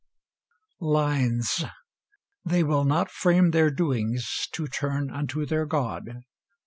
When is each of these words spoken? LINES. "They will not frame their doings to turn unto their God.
LINES. 0.79 1.63
"They 2.43 2.63
will 2.63 2.85
not 2.85 3.11
frame 3.11 3.51
their 3.51 3.69
doings 3.69 4.47
to 4.53 4.65
turn 4.67 5.11
unto 5.11 5.45
their 5.45 5.67
God. 5.67 6.21